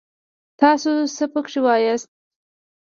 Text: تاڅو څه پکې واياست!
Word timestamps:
تاڅو 0.59 0.93
څه 1.15 1.25
پکې 1.33 1.59
واياست! 1.65 2.09